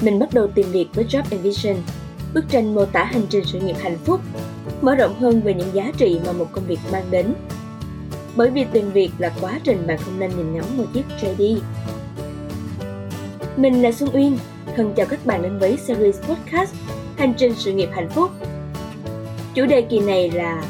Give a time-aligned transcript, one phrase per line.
[0.00, 1.76] Mình bắt đầu tìm việc với Job Envision,
[2.34, 4.20] bức tranh mô tả hành trình sự nghiệp hạnh phúc,
[4.82, 7.34] mở rộng hơn về những giá trị mà một công việc mang đến.
[8.36, 11.58] Bởi vì tìm việc là quá trình bạn không nên nhìn ngắm một chiếc JD.
[13.56, 14.38] Mình là Xuân Uyên,
[14.76, 16.74] thân chào các bạn đến với series podcast
[17.16, 18.30] Hành trình sự nghiệp hạnh phúc.
[19.54, 20.64] Chủ đề kỳ này là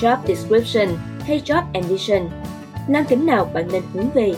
[0.00, 0.88] Job Description
[1.20, 2.28] hay Job Ambition,
[2.88, 4.34] nam tính nào bạn nên hướng về.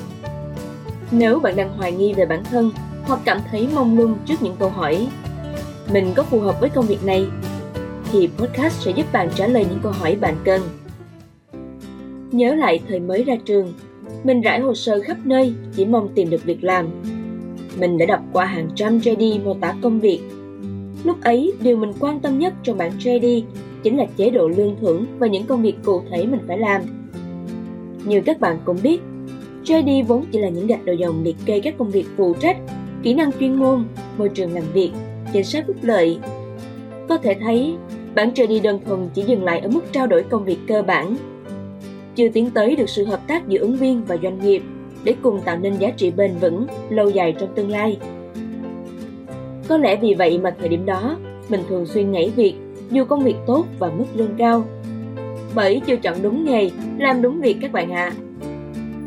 [1.11, 2.71] Nếu bạn đang hoài nghi về bản thân
[3.11, 5.09] hoặc cảm thấy mông lung trước những câu hỏi
[5.93, 7.27] mình có phù hợp với công việc này
[8.13, 10.63] thì podcast sẽ giúp bạn trả lời những câu hỏi bạn cần.
[12.33, 13.73] Nhớ lại thời mới ra trường,
[14.25, 16.87] mình rải hồ sơ khắp nơi chỉ mong tìm được việc làm.
[17.79, 20.21] Mình đã đọc qua hàng trăm JD mô tả công việc.
[21.05, 23.43] Lúc ấy, điều mình quan tâm nhất trong bản JD
[23.83, 26.83] chính là chế độ lương thưởng và những công việc cụ thể mình phải làm.
[28.05, 29.01] Như các bạn cũng biết,
[29.65, 32.57] JD vốn chỉ là những gạch đầu dòng liệt kê các công việc phụ trách,
[33.03, 33.85] kỹ năng chuyên môn,
[34.19, 34.93] môi trường làm việc,
[35.33, 36.19] chính sách phúc lợi.
[37.09, 37.75] Có thể thấy,
[38.15, 41.17] bản JD đơn thuần chỉ dừng lại ở mức trao đổi công việc cơ bản,
[42.15, 44.63] chưa tiến tới được sự hợp tác giữa ứng viên và doanh nghiệp
[45.05, 47.99] để cùng tạo nên giá trị bền vững, lâu dài trong tương lai.
[49.69, 51.17] Có lẽ vì vậy mà thời điểm đó,
[51.49, 52.55] mình thường xuyên nhảy việc
[52.91, 54.65] dù công việc tốt và mức lương cao.
[55.55, 58.13] Bởi chưa chọn đúng nghề, làm đúng việc các bạn ạ.
[58.13, 58.17] À.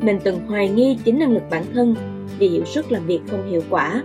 [0.01, 1.95] Mình từng hoài nghi chính năng lực bản thân
[2.43, 4.03] vì hiệu suất làm việc không hiệu quả.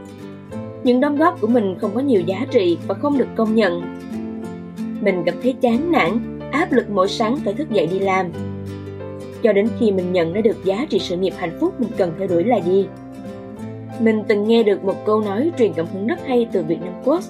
[0.84, 3.82] Những đóng góp của mình không có nhiều giá trị và không được công nhận.
[5.00, 8.26] Mình cảm thấy chán nản, áp lực mỗi sáng phải thức dậy đi làm.
[9.42, 12.12] Cho đến khi mình nhận ra được giá trị sự nghiệp hạnh phúc mình cần
[12.18, 12.86] theo đuổi là gì.
[14.00, 16.94] Mình từng nghe được một câu nói truyền cảm hứng rất hay từ Việt Nam
[17.04, 17.22] Quốc: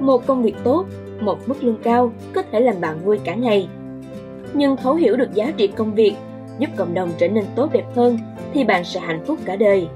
[0.00, 0.86] Một công việc tốt
[1.20, 3.68] một mức lương cao có thể làm bạn vui cả ngày.
[4.54, 6.14] Nhưng thấu hiểu được giá trị công việc,
[6.58, 8.18] giúp cộng đồng trở nên tốt đẹp hơn
[8.54, 9.88] thì bạn sẽ hạnh phúc cả đời.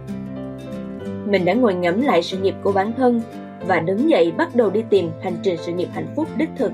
[1.30, 3.20] Mình đã ngồi ngẫm lại sự nghiệp của bản thân
[3.66, 6.72] và đứng dậy bắt đầu đi tìm hành trình sự nghiệp hạnh phúc đích thực.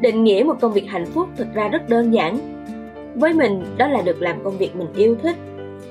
[0.00, 2.38] Định nghĩa một công việc hạnh phúc thực ra rất đơn giản.
[3.14, 5.36] Với mình, đó là được làm công việc mình yêu thích,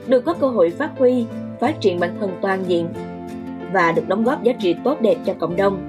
[0.07, 1.25] được có cơ hội phát huy,
[1.59, 2.87] phát triển bản thân toàn diện
[3.73, 5.87] và được đóng góp giá trị tốt đẹp cho cộng đồng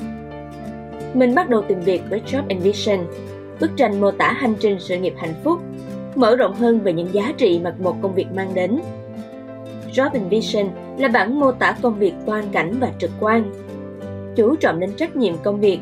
[1.14, 2.98] mình bắt đầu tìm việc với Job Envision,
[3.60, 5.60] bức tranh mô tả hành trình sự nghiệp hạnh phúc,
[6.14, 8.80] mở rộng hơn về những giá trị mà một công việc mang đến.
[9.92, 10.66] Job Vision
[10.98, 13.52] là bản mô tả công việc toàn cảnh và trực quan,
[14.36, 15.78] chú trọng đến trách nhiệm công việc,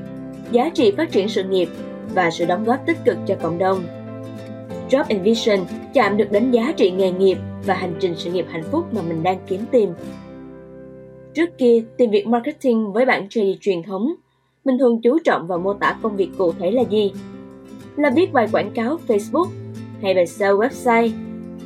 [0.53, 1.69] giá trị phát triển sự nghiệp
[2.15, 3.85] và sự đóng góp tích cực cho cộng đồng.
[4.91, 5.59] Job and vision
[5.95, 9.03] chạm được đến giá trị nghề nghiệp và hành trình sự nghiệp hạnh phúc mà
[9.03, 9.91] mình đang kiếm tìm.
[11.35, 14.15] Trước kia, tìm việc marketing với bản JD truyền thống
[14.65, 17.13] mình thường chú trọng vào mô tả công việc cụ thể là gì.
[17.97, 19.47] Là viết bài quảng cáo Facebook
[20.03, 21.11] hay bài sale website,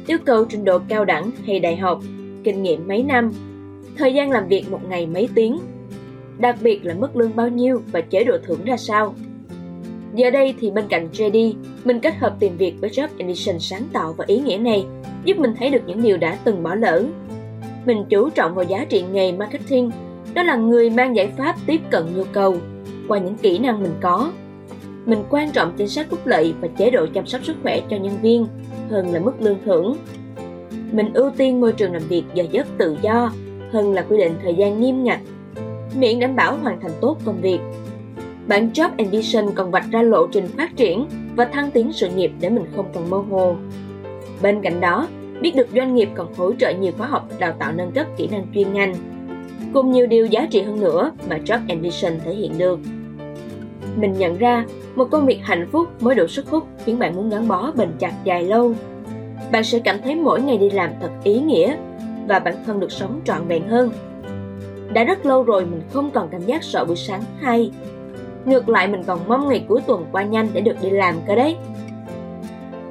[0.07, 2.01] yêu cầu trình độ cao đẳng hay đại học,
[2.45, 3.33] kinh nghiệm mấy năm,
[3.97, 5.59] thời gian làm việc một ngày mấy tiếng,
[6.39, 9.15] đặc biệt là mức lương bao nhiêu và chế độ thưởng ra sao.
[10.15, 13.83] Giờ đây thì bên cạnh JD, mình kết hợp tìm việc với Job Edition sáng
[13.93, 14.87] tạo và ý nghĩa này,
[15.25, 17.05] giúp mình thấy được những điều đã từng bỏ lỡ.
[17.87, 19.91] Mình chú trọng vào giá trị nghề marketing,
[20.35, 22.57] đó là người mang giải pháp tiếp cận nhu cầu,
[23.09, 24.33] qua những kỹ năng mình có.
[25.07, 27.97] Mình quan trọng chính sách phúc lợi và chế độ chăm sóc sức khỏe cho
[27.97, 28.47] nhân viên
[28.91, 29.97] hơn là mức lương thưởng.
[30.93, 33.33] Mình ưu tiên môi trường làm việc giờ giấc tự do
[33.73, 35.21] hơn là quy định thời gian nghiêm ngặt,
[35.95, 37.59] miễn đảm bảo hoàn thành tốt công việc.
[38.47, 41.07] Bản Job Ambition còn vạch ra lộ trình phát triển
[41.37, 43.57] và thăng tiến sự nghiệp để mình không còn mơ hồ.
[44.43, 45.09] Bên cạnh đó,
[45.41, 48.29] biết được doanh nghiệp còn hỗ trợ nhiều khóa học đào tạo nâng cấp kỹ
[48.33, 48.95] năng chuyên ngành,
[49.75, 52.79] cùng nhiều điều giá trị hơn nữa mà Job Ambition thể hiện được.
[53.97, 54.65] Mình nhận ra,
[54.95, 57.89] một công việc hạnh phúc mới đủ sức hút khiến bạn muốn gắn bó bền
[57.99, 58.75] chặt dài lâu.
[59.53, 61.77] Bạn sẽ cảm thấy mỗi ngày đi làm thật ý nghĩa
[62.29, 63.91] và bản thân được sống trọn vẹn hơn.
[64.93, 67.71] Đã rất lâu rồi mình không còn cảm giác sợ buổi sáng hay.
[68.45, 71.35] Ngược lại mình còn mong ngày cuối tuần qua nhanh để được đi làm cơ
[71.35, 71.57] đấy.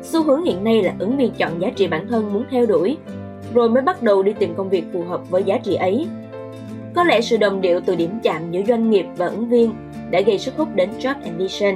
[0.03, 2.97] Xu hướng hiện nay là ứng viên chọn giá trị bản thân muốn theo đuổi,
[3.53, 6.07] rồi mới bắt đầu đi tìm công việc phù hợp với giá trị ấy.
[6.95, 9.73] Có lẽ sự đồng điệu từ điểm chạm giữa doanh nghiệp và ứng viên
[10.11, 11.75] đã gây sức hút đến Job Ambition,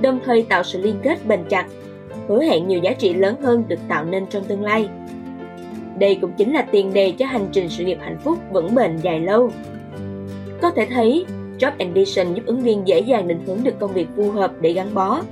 [0.00, 1.66] đồng thời tạo sự liên kết bền chặt,
[2.30, 4.88] hứa hẹn nhiều giá trị lớn hơn được tạo nên trong tương lai.
[5.98, 8.96] Đây cũng chính là tiền đề cho hành trình sự nghiệp hạnh phúc vững bền
[8.96, 9.50] dài lâu.
[10.62, 11.24] Có thể thấy,
[11.58, 14.72] Job Ambition giúp ứng viên dễ dàng định hướng được công việc phù hợp để
[14.72, 15.22] gắn bó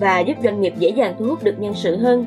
[0.00, 2.26] và giúp doanh nghiệp dễ dàng thu hút được nhân sự hơn.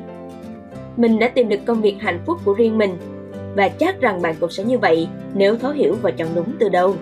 [0.96, 2.96] Mình đã tìm được công việc hạnh phúc của riêng mình
[3.56, 6.68] và chắc rằng bạn cũng sẽ như vậy nếu thấu hiểu và chọn đúng từ
[6.68, 6.94] đầu.